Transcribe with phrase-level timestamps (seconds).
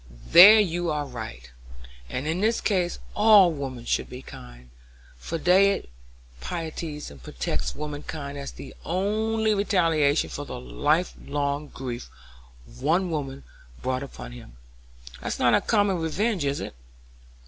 [0.31, 1.51] "There you are right;
[2.09, 4.71] and in this case all women should be kind,
[5.15, 5.89] for David
[6.41, 12.09] pities and protects womankind as the only retaliation for the life long grief
[12.79, 13.43] one woman
[13.83, 14.57] brought upon him.
[15.21, 16.73] That's not a common revenge, is it?"